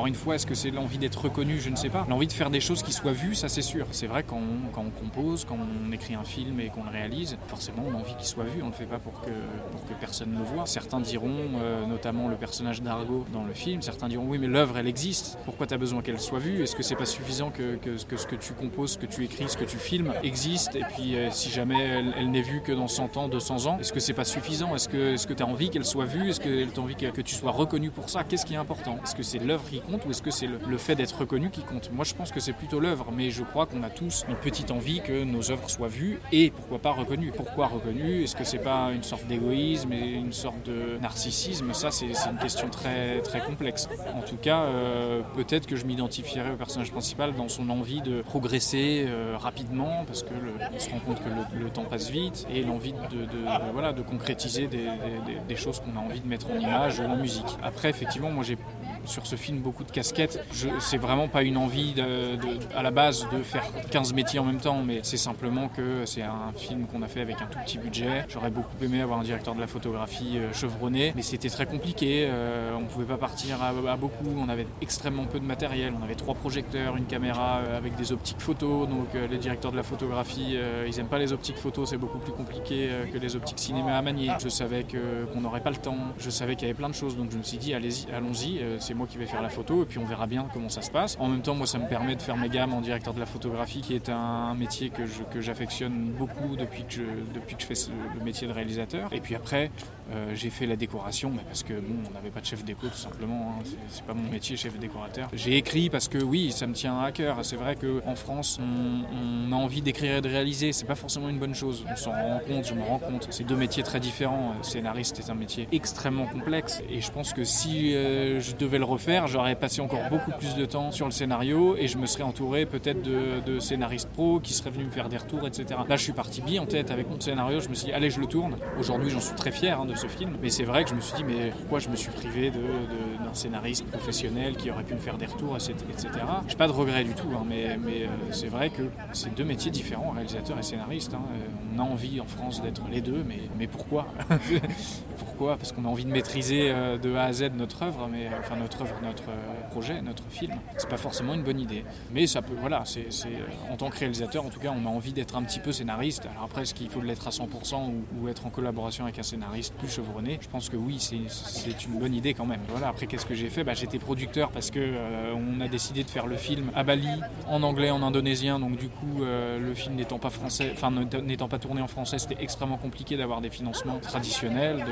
[0.00, 2.06] encore une fois, est-ce que c'est l'envie d'être reconnu, je ne sais pas.
[2.08, 3.86] L'envie de faire des choses qui soient vues, ça c'est sûr.
[3.90, 6.88] C'est vrai quand on, quand on compose, quand on écrit un film et qu'on le
[6.88, 8.62] réalise, forcément on a envie qu'il soit vu.
[8.62, 9.30] On ne le fait pas pour que
[9.72, 10.64] pour que personne le voit.
[10.64, 14.78] Certains diront, euh, notamment le personnage d'Argo dans le film, certains diront oui mais l'œuvre
[14.78, 15.38] elle existe.
[15.44, 16.62] Pourquoi tu as besoin qu'elle soit vue?
[16.62, 19.50] Est-ce que c'est pas suffisant que, que, ce que tu composes, ce que tu écris,
[19.50, 20.76] ce que tu filmes existe?
[20.76, 21.78] Et puis euh, si jamais
[22.16, 24.74] elle, n'est vue que dans 100 ans, 200 ans, est-ce que c'est pas suffisant?
[24.74, 26.30] Est-ce que tu as envie qu'elle soit vue?
[26.30, 28.24] Est-ce que tu as envie que, tu sois reconnu pour ça?
[28.24, 28.98] Qu'est-ce qui est important?
[29.04, 31.90] Est-ce que c'est l'œuvre qui ou est-ce que c'est le, fait d'être reconnu qui compte?
[31.92, 34.70] Moi je pense que c'est plutôt l'œuvre, mais je crois qu'on a tous une petite
[34.70, 37.32] envie que nos œuvres soient vues et pourquoi pas reconnues.
[37.36, 38.22] Pourquoi reconnues?
[38.24, 41.72] Est-ce que c'est pas une sorte d'égoïsme et une sorte de narcissisme?
[41.74, 43.88] Ça c'est une question très très complexe.
[44.14, 48.22] En tout cas, euh, peut-être que je m'identifierais au personnage principal dans son envie de
[48.22, 52.46] progresser euh, rapidement parce que le- on se rend compte que le, temps passe vite
[52.52, 53.26] et l'envie de,
[53.72, 57.46] voilà de concrétiser des choses qu'on a envie de mettre en image ou en musique.
[57.62, 58.58] Après, effectivement, moi j'ai
[59.04, 60.44] sur ce film beaucoup de casquettes.
[60.78, 62.38] C'est vraiment pas une envie de,
[62.74, 66.22] à la base de faire 15 métiers en même temps, mais c'est simplement que c'est
[66.22, 68.24] un film qu'on a fait avec un tout petit budget.
[68.28, 72.26] J'aurais beaucoup aimé avoir un directeur de la photographie euh, chevronné, mais c'était très compliqué.
[72.28, 74.28] Euh, on pouvait pas partir à, beaucoup.
[74.36, 75.92] On avait extrêmement peu de matériel.
[75.98, 78.88] On avait trois projecteurs, une caméra euh, avec des optiques photos.
[78.88, 81.90] Donc les directeurs de la photographie, ils aiment pas les optiques photos.
[81.90, 84.30] C'est beaucoup plus compliqué que les optiques cinéma à manier.
[84.42, 85.96] Je savais qu'on n'aurait pas le temps.
[86.18, 87.16] Je savais qu'il y avait plein de choses.
[87.16, 88.60] Donc je me suis dit allez-y, allons-y.
[88.78, 90.90] C'est moi qui vais faire la photo et puis on verra bien comment ça se
[90.90, 91.16] passe.
[91.20, 93.26] En même temps, moi, ça me permet de faire mes gammes en directeur de la
[93.26, 97.02] photographie, qui est un métier que j'affectionne beaucoup depuis que je,
[97.34, 99.12] depuis que je fais le métier de réalisateur.
[99.12, 99.70] Et puis après,
[100.12, 102.86] euh, j'ai fait la décoration, mais parce que bon, on n'avait pas de chef déco
[102.88, 103.56] tout simplement.
[103.58, 103.62] hein.
[103.88, 105.28] C'est- pas mon métier, chef décorateur.
[105.34, 107.38] J'ai écrit parce que oui, ça me tient à cœur.
[107.42, 110.72] C'est vrai qu'en France, on, a envie d'écrire et de réaliser.
[110.72, 111.84] C'est pas forcément une bonne chose.
[111.90, 113.26] On s'en rend compte, je me rends compte.
[113.30, 114.54] C'est deux métiers très différents.
[114.62, 116.82] Scénariste est un métier extrêmement complexe.
[116.88, 120.54] Et je pense que si euh, je devais le refaire, j'aurais passé encore beaucoup plus
[120.56, 124.54] de temps sur le scénario et je me serais entouré peut-être de, scénaristes pro qui
[124.54, 125.66] seraient venus me faire des retours, etc.
[125.88, 127.60] Là, je suis parti bien en tête avec mon scénario.
[127.60, 128.56] Je me suis dit, allez, je le tourne.
[128.78, 130.36] Aujourd'hui, j'en suis très fier hein, de ce film.
[130.42, 133.34] Mais c'est vrai que je me suis dit, mais pourquoi je me suis privé d'un
[133.34, 136.08] scénariste professionnel qui aurait pu me faire des retours, etc.
[136.48, 139.70] J'ai pas de regret du tout, hein, mais, euh, c'est vrai que c'est deux métiers
[139.70, 141.14] différents, réalisateur et scénariste.
[141.14, 141.22] hein.
[141.34, 144.06] Euh, On a envie en France d'être les deux, mais, mais pourquoi?
[145.18, 145.56] Pourquoi?
[145.56, 148.56] Parce qu'on a envie de maîtriser euh, de A à Z notre œuvre, mais enfin
[148.56, 149.24] notre œuvre, notre
[149.70, 150.54] projet, notre film.
[150.76, 151.84] C'est pas forcément une bonne idée.
[152.12, 154.90] Mais ça peut, voilà, c'est, euh, en tant que réalisateur, en tout cas, on a
[154.90, 156.26] envie d'être un petit peu scénariste.
[156.30, 159.74] Alors après, est-ce qu'il faut l'être à 100% ou, être en collaboration avec un scénariste
[159.74, 160.38] plus chevronné?
[160.40, 162.60] Je pense que oui, c'est, une bonne idée quand même.
[162.68, 162.88] Voilà.
[162.88, 163.64] Après, qu'est-ce que j'ai fait?
[163.64, 167.08] Bah, J'étais producteur parce que euh, on a décidé de faire le film à Bali,
[167.48, 168.58] en anglais, en indonésien.
[168.58, 172.18] Donc du coup, euh, le film n'étant pas français, enfin n'étant pas tourné en français,
[172.18, 174.84] c'était extrêmement compliqué d'avoir des financements traditionnels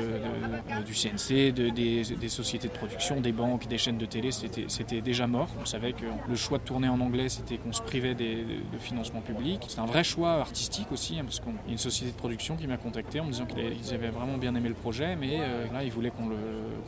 [0.85, 4.31] du CNC, de- des, sociétés de production, des banques, des chaînes de télé.
[4.67, 5.49] C'était déjà mort.
[5.61, 8.77] On savait que le choix de tourner en anglais, c'était qu'on se privait des, de,
[8.79, 9.65] financement public.
[9.67, 12.55] C'est un vrai choix artistique aussi, hein, parce qu'il y a une société de production
[12.55, 15.65] qui m'a contacté en me disant qu'ils avaient vraiment bien aimé le projet, mais euh,
[15.73, 16.37] là, ils voulaient qu'on le,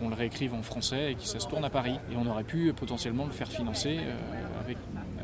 [0.10, 1.96] le réécrive en français et que ça se tourne à Paris.
[2.12, 4.16] Et on aurait pu euh, potentiellement le faire financer euh,
[4.64, 4.78] avec,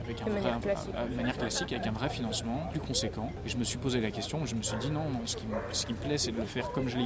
[0.07, 0.93] avec un De vrai- manière classique.
[0.95, 3.29] à- de manière classique, avec un vrai financement plus conséquent.
[3.45, 5.45] Et je me suis posé la question, je me suis dit non, non, ce qui
[5.47, 6.97] me, ce qui me plaît, c'est de le faire comme je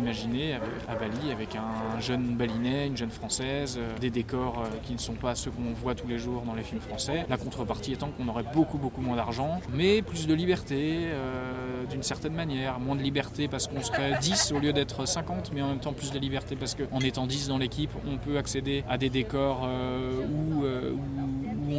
[0.54, 4.94] avec- à Bali, avec un jeune balinais, une jeune française, euh, des décors euh, qui
[4.94, 7.26] ne sont pas ceux qu'on voit tous les jours dans les films français.
[7.30, 12.04] La contrepartie étant qu'on aurait beaucoup, beaucoup moins d'argent, mais plus de liberté, euh, d'une
[12.04, 12.80] certaine manière.
[12.80, 15.94] Moins de liberté parce qu'on serait 10 au lieu d'être 50, mais en même temps
[15.94, 19.62] plus de liberté parce qu'en étant 10 dans l'équipe, on peut accéder à des décors
[19.66, 20.22] euh,
[20.64, 21.21] euh, où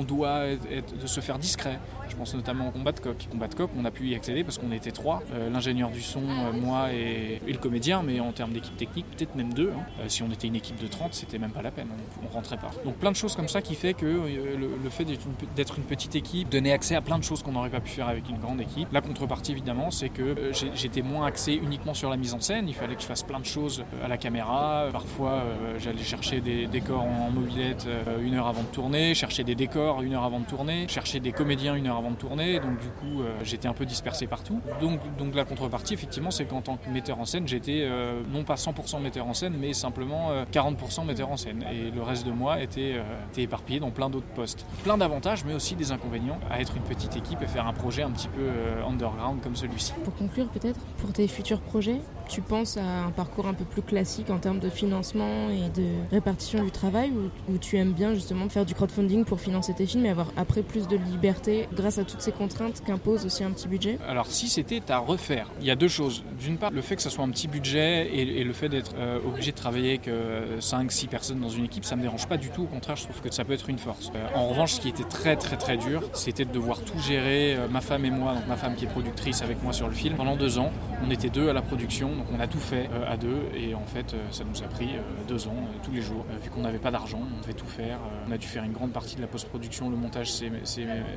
[0.00, 1.78] on doit être- se faire discret.
[2.08, 3.26] Je pense notamment au combat de coq.
[3.30, 6.02] Combat de coq, on a pu y accéder parce qu'on était trois, euh, l'ingénieur du
[6.02, 9.70] son, euh, moi et, le comédien, mais en termes d'équipe technique, peut-être même deux.
[9.76, 9.82] hein.
[10.00, 11.88] Euh, si on était une équipe de 30, c'était même pas la peine,
[12.22, 12.70] on, on rentrait pas.
[12.84, 15.04] Donc plein de choses comme ça qui fait que le, fait
[15.56, 18.08] d'être une, petite équipe donnait accès à plein de choses qu'on n'aurait pas pu faire
[18.08, 18.88] avec une grande équipe.
[18.92, 22.74] La contrepartie évidemment, c'est que j'étais moins axé uniquement sur la mise en scène, il
[22.74, 24.86] fallait que je fasse plein de choses à la caméra.
[24.92, 25.44] Parfois,
[25.78, 29.81] j'allais chercher des décors en mobilette euh, une heure avant de tourner, chercher des décors
[30.02, 32.60] une heure avant de tourner, chercher des comédiens une heure avant de tourner.
[32.60, 34.60] Donc du coup, euh, j'étais un peu dispersé partout.
[34.80, 38.44] Donc, donc la contrepartie, effectivement, c'est qu'en tant que metteur en scène, j'étais euh, non
[38.44, 41.64] pas 100% metteur en scène, mais simplement euh, 40% metteur en scène.
[41.72, 44.64] Et le reste de moi était, euh, était éparpillé dans plein d'autres postes.
[44.84, 48.02] Plein d'avantages, mais aussi des inconvénients à être une petite équipe et faire un projet
[48.02, 49.92] un petit peu euh, underground comme celui-ci.
[50.04, 53.82] Pour conclure peut-être, pour tes futurs projets, tu penses à un parcours un peu plus
[53.82, 57.12] classique en termes de financement et de répartition du travail
[57.48, 60.96] ou tu aimes bien justement faire du crowdfunding pour financer et avoir après plus de
[60.96, 64.98] liberté grâce à toutes ces contraintes qu'impose aussi un petit budget Alors si c'était à
[64.98, 66.24] refaire, il y a deux choses.
[66.38, 69.18] D'une part, le fait que ça soit un petit budget et, le fait d'être euh,
[69.26, 70.08] obligé de travailler avec
[70.60, 72.62] 5-6 personnes dans une équipe, ça me dérange pas du tout.
[72.62, 74.10] Au contraire, je trouve que ça peut être une force.
[74.14, 77.54] Euh, en revanche, ce qui était très très très dur, c'était de devoir tout gérer,
[77.54, 79.94] euh, ma femme et moi, donc ma femme qui est productrice avec moi sur le
[79.94, 80.72] film, pendant deux ans.
[81.04, 83.74] On était deux à la production, donc on a tout fait euh, à deux et
[83.74, 86.24] en fait, euh, ça nous a pris euh, deux ans euh, tous les jours.
[86.30, 87.96] Euh, vu qu'on n'avait pas d'argent, on devait tout faire.
[87.96, 89.61] Euh, on a dû faire une grande partie de la post-production.
[89.62, 90.50] Le montage, c'est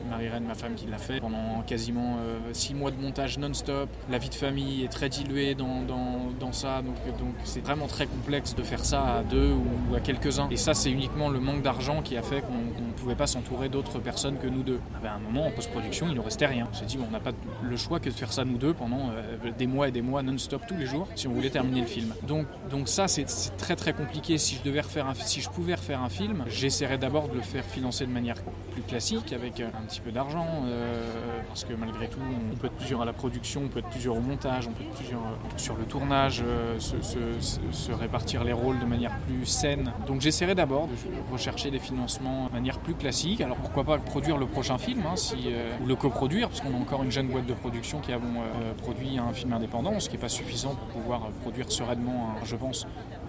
[0.09, 3.89] Marie-Reine, ma femme, qui l'a fait pendant quasiment euh, six mois de montage non-stop.
[4.09, 6.95] La vie de famille est très diluée dans, dans, dans ça, donc
[7.43, 10.47] c'est vraiment très complexe de faire ça à deux ou à quelques-uns.
[10.51, 13.69] Et ça, c'est uniquement le manque d'argent qui a fait qu'on ne pouvait pas s'entourer
[13.69, 14.79] d'autres personnes que nous deux.
[15.03, 16.67] À un moment, en post-production, il nous restait rien.
[16.71, 17.31] On s'est dit, bon, on n'a pas
[17.61, 20.23] le choix que de faire ça nous deux pendant euh, des mois et des mois
[20.23, 22.13] non-stop tous les jours si on voulait terminer le film.
[22.27, 23.25] Donc, donc ça, c'est
[23.57, 24.37] très très compliqué.
[24.37, 27.41] Si je devais refaire un, si je pouvais refaire un film, j'essaierais d'abord de le
[27.41, 31.03] faire financer de manière plus classique avec euh, un petit peu d'argent, euh,
[31.47, 32.19] parce que malgré tout,
[32.51, 34.83] on peut être plusieurs à la production, on peut être plusieurs au montage, on peut
[34.83, 35.21] être plusieurs
[35.57, 36.43] sur le tournage,
[36.79, 39.91] se répartir les rôles de manière plus saine.
[40.07, 43.41] Donc j'essaierai d'abord de rechercher des financements de manière plus classique.
[43.41, 46.73] Alors pourquoi pas produire le prochain film, hein, si, euh, ou le coproduire, parce qu'on
[46.73, 50.07] a encore une jeune boîte de production qui avons euh, produit un film indépendant, ce
[50.07, 52.85] qui n'est pas suffisant pour pouvoir euh, produire sereinement, je pense,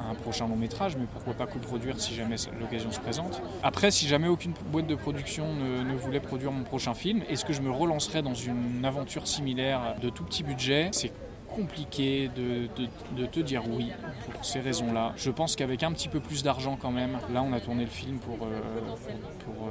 [0.08, 3.40] un prochain long métrage, mais pourquoi pas coproduire si jamais l'occasion se présente.
[3.62, 7.44] Après, si jamais aucune boîte de production ne, ne voulait produire mon prochain film, est-ce
[7.44, 10.90] que je me relancerais dans une aventure similaire de tout petit budget?
[10.92, 11.12] C'est
[11.56, 12.68] compliqué de,
[13.16, 13.90] de- te dire oui
[14.32, 15.12] pour ces raisons-là.
[15.16, 17.90] Je pense qu'avec un petit peu plus d'argent quand même, là on a tourné le
[17.90, 18.60] film pour, euh,
[19.44, 19.70] pour, pour, euh,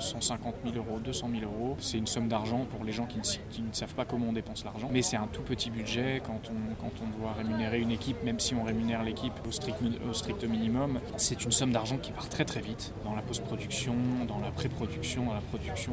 [0.00, 1.76] 150 000 euros, 200 000 euros.
[1.78, 4.32] C'est une somme d'argent pour les gens qui ne, qui ne savent pas comment on
[4.32, 4.88] dépense l'argent.
[4.90, 8.40] Mais c'est un tout petit budget quand on, quand on doit rémunérer une équipe, même
[8.40, 9.76] si on rémunère l'équipe au strict,
[10.08, 11.00] au strict minimum.
[11.18, 13.94] C'est une somme d'argent qui part très très vite dans la post-production,
[14.26, 15.92] dans la pré-production, dans la production,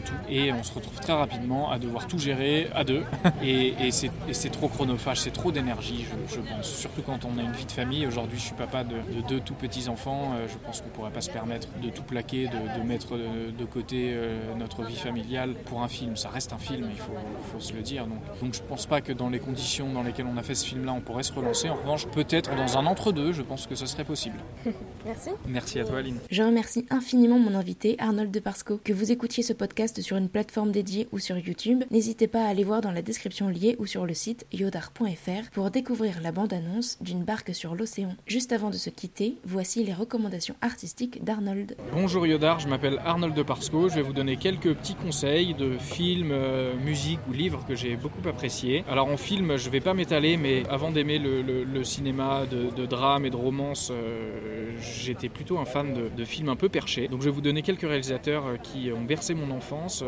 [0.00, 0.14] tout.
[0.28, 3.04] Et on se retrouve très rapidement à devoir tout gérer à deux.
[3.42, 6.68] Et, et c'est trop chronophage, c'est trop d'énergie, je, pense.
[6.68, 8.06] Surtout quand on a une vie de famille.
[8.06, 8.96] Aujourd'hui, je suis papa de,
[9.28, 10.32] deux tout petits enfants.
[10.46, 14.14] je pense qu'on ne pourrait pas se permettre de tout plaquer, de, mettre de, côté
[14.58, 16.16] notre vie familiale pour un film.
[16.16, 17.12] Ça reste un film, il faut,
[17.52, 18.06] faut se le dire.
[18.06, 20.66] Donc, donc je pense pas que dans les conditions dans lesquelles on a fait ce
[20.66, 21.68] film-là, on pourrait se relancer.
[21.68, 24.36] En revanche, peut-être dans un entre-deux, je pense que ce serait possible.
[25.04, 25.30] Merci.
[25.46, 26.18] Merci à toi, Aline.
[26.30, 28.80] Je remercie infiniment mon invité, Arnold de Parsco.
[28.82, 32.48] Que vous écoutiez ce podcast sur une plateforme dédiée ou sur YouTube, n'hésitez pas à
[32.48, 36.98] aller voir dans la description liée ou sur le site yodar.fr pour découvrir la bande-annonce
[37.00, 38.14] d'une barque sur l'océan.
[38.26, 41.76] Juste avant de se quitter, voici les recommandations artistiques d'Arnold.
[41.92, 43.88] Bonjour Yodar, je m'appelle Arnold de Parsco.
[43.88, 47.96] Je vais vous donner quelques petits conseils de films, euh, musique ou livres que j'ai
[47.96, 48.84] beaucoup appréciés.
[48.88, 53.30] Alors en film, je vais pas m'étaler, mais avant d'aimer le, cinéma de, drame et
[53.30, 57.08] de romance, euh, j'étais plutôt un fan de, films un peu perchés.
[57.08, 60.04] Donc je vais vous donner quelques réalisateurs euh, qui ont bercé mon enfance.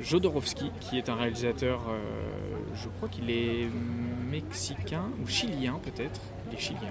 [0.00, 1.80] Jodorowsky, qui est un réalisateur,
[2.74, 3.68] je crois qu'il est
[4.30, 6.20] mexicain ou chilien peut-être.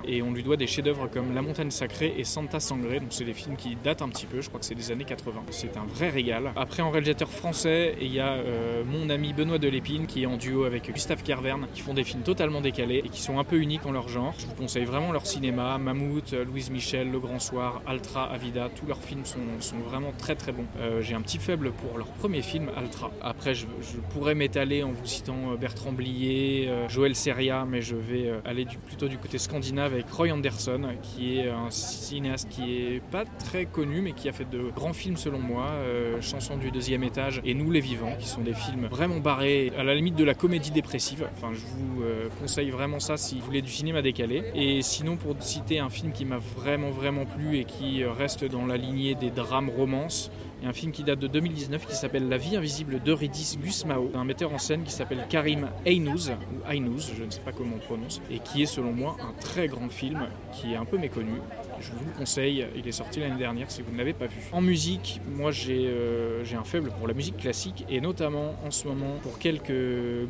[0.05, 2.99] Et on lui doit des chefs-d'œuvre comme La Montagne Sacrée et Santa Sangre.
[2.99, 5.05] Donc c'est des films qui datent un petit peu, je crois que c'est des années
[5.05, 5.43] 80.
[5.49, 6.51] C'est un vrai régal.
[6.55, 10.37] Après, en réalisateur français, il y a euh, mon ami Benoît Delépine qui est en
[10.37, 13.57] duo avec Gustave Carverne, qui font des films totalement décalés et qui sont un peu
[13.57, 14.33] uniques en leur genre.
[14.37, 15.77] Je vous conseille vraiment leur cinéma.
[15.77, 19.39] Mammouth, Louise Michel, Le Grand Soir, Altra, Avida, tous leurs films sont,
[19.87, 20.65] vraiment très très bons.
[20.79, 23.11] Euh, j'ai un petit faible pour leur premier film, Altra.
[23.21, 23.65] Après, je,
[24.13, 29.07] pourrais m'étaler en vous citant euh, Bertrand Blier, Joël Seria, mais je vais aller plutôt
[29.07, 29.37] du côté
[29.77, 34.31] avec Roy Anderson, qui est un cinéaste qui est pas très connu, mais qui a
[34.31, 38.15] fait de grands films selon moi, euh, Chanson du deuxième étage et Nous les vivants,
[38.17, 41.27] qui sont des films vraiment barrés, à la limite de la comédie dépressive.
[41.35, 44.43] Enfin, je vous euh, conseille vraiment ça si vous voulez du cinéma décalé.
[44.55, 48.65] Et sinon, pour citer un film qui m'a vraiment vraiment plu et qui reste dans
[48.65, 50.31] la lignée des drames romances,
[50.65, 54.23] a un film qui date de 2019 qui s'appelle La vie invisible d'Eurydice Gusmao, d'un
[54.23, 57.85] metteur en scène qui s'appelle Karim Aynouz, ou Aynouz, je ne sais pas comment on
[57.85, 61.33] prononce, et qui est selon moi un très grand film qui est un peu méconnu.
[61.81, 64.37] Je vous le conseille, il est sorti l'année dernière si vous ne l'avez pas vu.
[64.51, 68.87] En musique, moi j'ai euh, un faible pour la musique classique et notamment en ce
[68.87, 69.71] moment pour quelques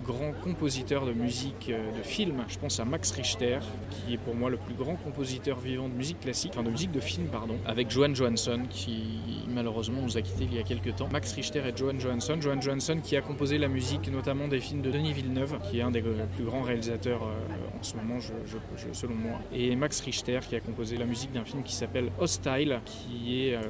[0.06, 2.44] grands compositeurs de musique euh, de film.
[2.48, 3.60] Je pense à Max Richter,
[3.90, 6.92] qui est pour moi le plus grand compositeur vivant de musique classique, enfin de musique
[6.92, 9.04] de film, pardon, avec Johan Johansson qui
[9.50, 11.10] malheureusement nous a quitté il y a quelques temps.
[11.12, 12.38] Max Richter et Johan Johansson.
[12.40, 15.82] Johan Johansson qui a composé la musique notamment des films de Denis Villeneuve, qui est
[15.82, 18.18] un des plus grands réalisateurs euh, en ce moment,
[18.94, 19.40] selon moi.
[19.52, 23.56] Et Max Richter qui a composé la musique d'un film qui s'appelle Hostile, qui est
[23.56, 23.62] euh,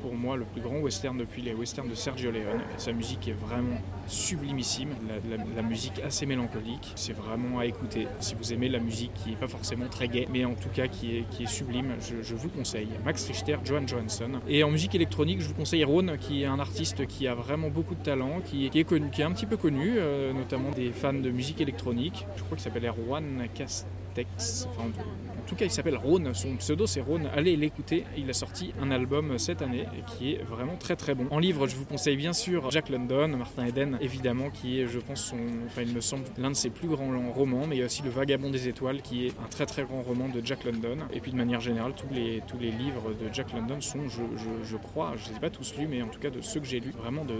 [0.00, 2.60] pour moi le plus grand western depuis les westerns de Sergio Leone.
[2.76, 4.90] sa musique est vraiment sublimissime,
[5.56, 6.92] la, musique assez mélancolique.
[6.94, 10.28] C'est vraiment à écouter si vous aimez la musique qui n'est pas forcément très gaie,
[10.32, 11.94] mais en tout cas qui est, sublime.
[12.00, 12.88] Je, je vous conseille.
[13.04, 14.30] Max Richter, Johan Johansson.
[14.48, 17.68] Et en musique électronique, je vous conseille Ron, qui est un artiste qui a vraiment
[17.68, 20.92] beaucoup de talent, qui, est connu, qui est un petit peu connu, euh, notamment des
[20.92, 22.26] fans de musique électronique.
[22.36, 24.68] Je crois qu'il s'appelle Erwan Castex.
[24.70, 27.28] Enfin, en tout cas, il s'appelle Rhône, son pseudo c'est Rhône.
[27.34, 31.26] Allez l'écouter, il a sorti un album cette année qui est vraiment très très bon.
[31.30, 34.98] En livre, je vous conseille bien sûr Jack London, Martin Eden, évidemment, qui est, je
[34.98, 37.82] pense, son, enfin, il me semble, l'un de ses plus grands romans, mais il y
[37.82, 40.64] a aussi Le Vagabond des Étoiles, qui est un très très grand roman de Jack
[40.64, 40.98] London.
[41.12, 44.22] Et puis de manière générale, tous les, tous les livres de Jack London sont, je,
[44.64, 46.60] je, crois, je ne les ai pas tous lus, mais en tout cas de ceux
[46.60, 47.36] que j'ai lus, vraiment de,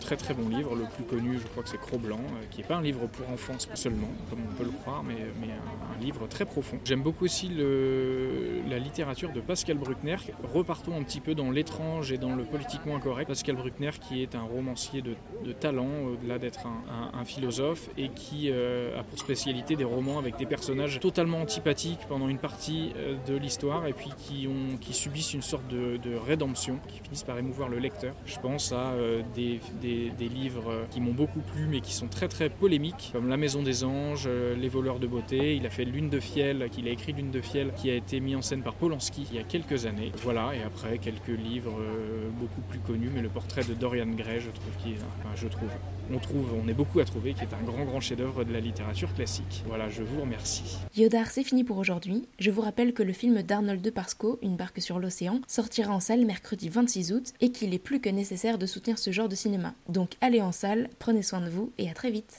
[0.00, 0.74] très très bons livres.
[0.74, 3.28] Le plus connu, je crois que c'est Cro-Blanc, euh, qui n'est pas un livre pour
[3.30, 6.78] enfants seulement, comme on peut le croire, mais, mais un, un livre très profond.
[6.84, 10.16] J'aime beaucoup aussi la littérature de Pascal Bruckner.
[10.42, 13.28] Repartons un petit peu dans l'étrange et dans le politiquement incorrect.
[13.28, 18.98] Pascal Bruckner qui est un romancier de, talent, au-delà d'être un, philosophe, et qui euh,
[18.98, 23.36] a pour spécialité des romans avec des personnages totalement antipathiques pendant une partie euh, de
[23.36, 24.48] l'histoire, et puis qui,
[24.92, 28.14] subissent une sorte de, rédemption, qui finissent par émouvoir le lecteur.
[28.24, 32.48] Je pense à euh, des, livres qui m'ont beaucoup plu, mais qui sont très très
[32.48, 35.56] polémiques, comme La Maison des Anges, Les voleurs de beauté.
[35.56, 38.20] Il a fait Lune de fiel, qu'il a écrit Lune de fiel qui a été
[38.20, 40.12] mis en scène par Polanski il y a quelques années.
[40.22, 44.40] Voilà, et après quelques livres euh, beaucoup plus connus, mais le portrait de Dorian Gray,
[44.40, 44.94] je trouve, qui
[45.34, 45.70] je trouve,
[46.12, 48.60] on trouve, on est beaucoup à trouver, qui est un grand grand chef-d'œuvre de la
[48.60, 49.64] littérature classique.
[49.66, 50.78] Voilà, je vous remercie.
[50.96, 52.26] Yodar, c'est fini pour aujourd'hui.
[52.38, 56.00] Je vous rappelle que le film d'Arnold de Parsco, Une barque sur l'océan, sortira en
[56.00, 59.34] salle mercredi 26 août et qu'il est plus que nécessaire de soutenir ce genre de
[59.34, 59.74] cinéma.
[59.88, 62.34] Donc allez en salle, prenez soin de vous et à très vite.